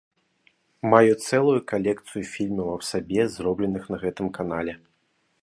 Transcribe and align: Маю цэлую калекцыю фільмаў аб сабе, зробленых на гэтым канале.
Маю 0.93 1.11
цэлую 1.25 1.57
калекцыю 1.73 2.23
фільмаў 2.33 2.73
аб 2.77 2.81
сабе, 2.91 3.21
зробленых 3.35 3.83
на 3.95 4.05
гэтым 4.07 4.27
канале. 4.41 4.73